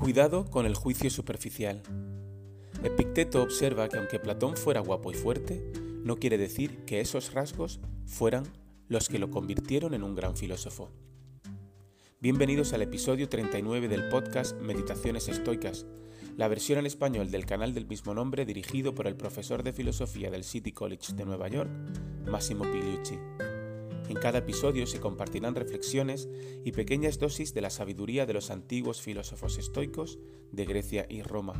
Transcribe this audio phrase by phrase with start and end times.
[0.00, 1.82] Cuidado con el juicio superficial.
[2.82, 5.62] Epicteto observa que aunque Platón fuera guapo y fuerte,
[6.02, 8.44] no quiere decir que esos rasgos fueran
[8.88, 10.88] los que lo convirtieron en un gran filósofo.
[12.18, 15.84] Bienvenidos al episodio 39 del podcast Meditaciones Estoicas,
[16.34, 20.30] la versión en español del canal del mismo nombre dirigido por el profesor de filosofía
[20.30, 21.70] del City College de Nueva York,
[22.24, 23.18] Massimo Pigliucci.
[24.10, 26.28] En cada episodio se compartirán reflexiones
[26.64, 30.18] y pequeñas dosis de la sabiduría de los antiguos filósofos estoicos
[30.50, 31.54] de Grecia y Roma.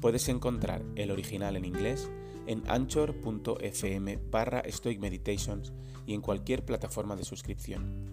[0.00, 2.10] Puedes encontrar el original en inglés
[2.46, 5.74] en anchor.fm barra Stoic Meditations
[6.06, 8.06] y en cualquier plataforma de suscripción.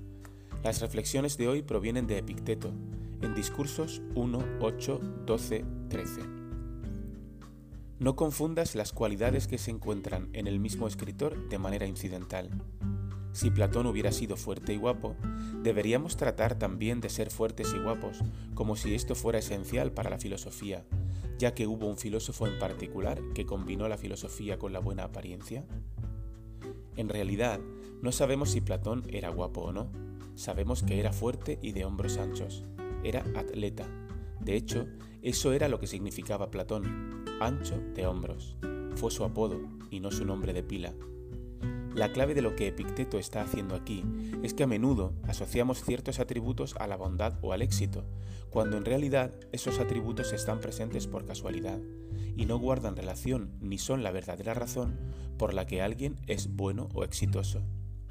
[0.61, 2.73] Las reflexiones de hoy provienen de Epicteto,
[3.21, 6.21] en Discursos 1, 8, 12, 13.
[7.99, 12.49] No confundas las cualidades que se encuentran en el mismo escritor de manera incidental.
[13.37, 15.15] Si Platón hubiera sido fuerte y guapo,
[15.61, 18.23] deberíamos tratar también de ser fuertes y guapos,
[18.55, 20.83] como si esto fuera esencial para la filosofía,
[21.37, 25.63] ya que hubo un filósofo en particular que combinó la filosofía con la buena apariencia.
[26.95, 27.59] En realidad,
[28.01, 29.91] no sabemos si Platón era guapo o no,
[30.33, 32.65] sabemos que era fuerte y de hombros anchos,
[33.03, 33.85] era atleta.
[34.39, 34.87] De hecho,
[35.21, 38.57] eso era lo que significaba Platón, ancho de hombros.
[38.95, 39.59] Fue su apodo
[39.91, 40.95] y no su nombre de pila.
[41.97, 44.05] La clave de lo que Epicteto está haciendo aquí
[44.43, 48.05] es que a menudo asociamos ciertos atributos a la bondad o al éxito,
[48.51, 51.79] cuando en realidad esos atributos están presentes por casualidad
[52.35, 54.99] y no guardan relación ni son la verdadera razón
[55.39, 57.63] por la que alguien es bueno o exitoso.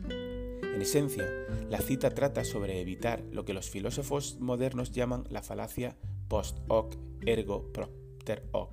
[0.09, 1.25] En esencia,
[1.71, 6.97] la cita trata sobre evitar lo que los filósofos modernos llaman la falacia post hoc
[7.25, 8.73] ergo propter hoc,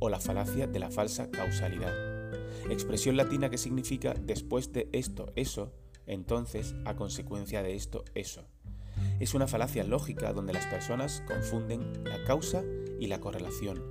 [0.00, 2.09] o la falacia de la falsa causalidad
[2.70, 5.72] expresión latina que significa después de esto, eso,
[6.06, 8.44] entonces, a consecuencia de esto, eso.
[9.20, 12.62] Es una falacia lógica donde las personas confunden la causa
[12.98, 13.82] y la correlación.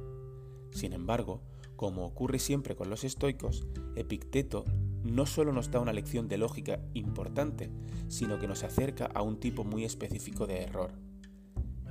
[0.71, 1.41] Sin embargo,
[1.75, 3.65] como ocurre siempre con los estoicos,
[3.95, 4.65] Epicteto
[5.03, 7.71] no solo nos da una lección de lógica importante,
[8.07, 10.91] sino que nos acerca a un tipo muy específico de error,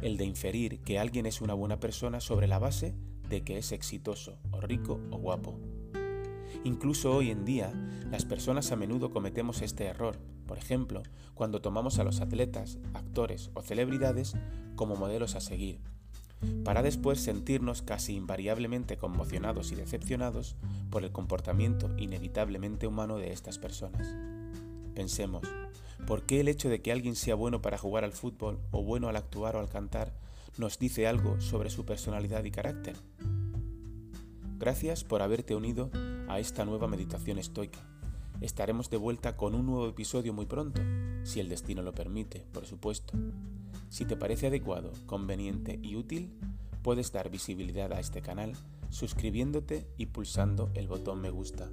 [0.03, 2.95] el de inferir que alguien es una buena persona sobre la base
[3.29, 5.59] de que es exitoso, o rico o guapo.
[6.65, 7.73] Incluso hoy en día,
[8.11, 11.03] las personas a menudo cometemos este error, por ejemplo,
[11.35, 14.35] cuando tomamos a los atletas, actores o celebridades
[14.77, 15.81] como modelos a seguir,
[16.65, 20.57] para después sentirnos casi invariablemente conmocionados y decepcionados
[20.91, 24.17] por el comportamiento inevitablemente humano de estas personas.
[24.95, 25.43] Pensemos,
[26.07, 29.09] ¿por qué el hecho de que alguien sea bueno para jugar al fútbol o bueno
[29.09, 30.15] al actuar o al cantar
[30.57, 32.97] nos dice algo sobre su personalidad y carácter?
[34.59, 35.89] Gracias por haberte unido
[36.27, 37.79] a esta nueva meditación estoica.
[38.41, 40.83] Estaremos de vuelta con un nuevo episodio muy pronto,
[41.23, 43.17] si el destino lo permite, por supuesto.
[43.89, 46.37] Si te parece adecuado, conveniente y útil,
[46.83, 48.53] puedes dar visibilidad a este canal
[48.91, 51.71] suscribiéndote y pulsando el botón me gusta.